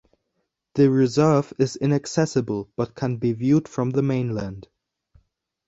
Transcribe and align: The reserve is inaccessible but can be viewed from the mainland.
The 0.73 0.89
reserve 0.89 1.53
is 1.59 1.75
inaccessible 1.75 2.71
but 2.75 2.95
can 2.95 3.17
be 3.17 3.33
viewed 3.33 3.67
from 3.67 3.91
the 3.91 4.01
mainland. 4.01 4.67